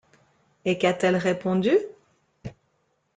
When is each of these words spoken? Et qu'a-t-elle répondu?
Et 0.65 0.79
qu'a-t-elle 0.79 1.15
répondu? 1.19 1.77